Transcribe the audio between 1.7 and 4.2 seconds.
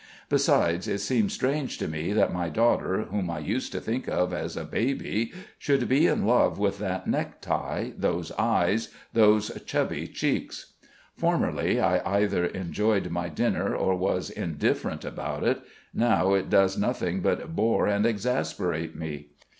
to me that my daughter whom I used to think